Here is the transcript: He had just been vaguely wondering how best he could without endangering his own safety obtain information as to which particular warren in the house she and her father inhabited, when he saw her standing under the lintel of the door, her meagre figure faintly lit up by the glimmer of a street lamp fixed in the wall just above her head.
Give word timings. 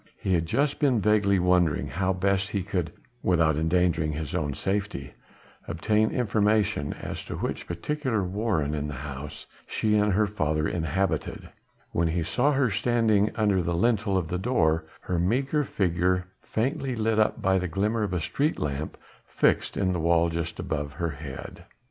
He 0.17 0.33
had 0.33 0.47
just 0.47 0.79
been 0.79 0.99
vaguely 0.99 1.37
wondering 1.37 1.85
how 1.85 2.11
best 2.11 2.49
he 2.49 2.63
could 2.63 2.91
without 3.21 3.55
endangering 3.55 4.13
his 4.13 4.33
own 4.33 4.55
safety 4.55 5.13
obtain 5.67 6.09
information 6.09 6.91
as 6.93 7.23
to 7.25 7.37
which 7.37 7.67
particular 7.67 8.23
warren 8.23 8.73
in 8.73 8.87
the 8.87 8.95
house 8.95 9.45
she 9.67 9.95
and 9.97 10.13
her 10.13 10.25
father 10.25 10.67
inhabited, 10.67 11.49
when 11.91 12.07
he 12.07 12.23
saw 12.23 12.51
her 12.53 12.71
standing 12.71 13.29
under 13.35 13.61
the 13.61 13.75
lintel 13.75 14.17
of 14.17 14.27
the 14.27 14.39
door, 14.39 14.85
her 15.01 15.19
meagre 15.19 15.63
figure 15.63 16.29
faintly 16.41 16.95
lit 16.95 17.19
up 17.19 17.39
by 17.39 17.59
the 17.59 17.67
glimmer 17.67 18.01
of 18.01 18.11
a 18.11 18.21
street 18.21 18.57
lamp 18.57 18.97
fixed 19.27 19.77
in 19.77 19.93
the 19.93 19.99
wall 19.99 20.31
just 20.31 20.59
above 20.59 20.93
her 20.93 21.11
head. 21.11 21.65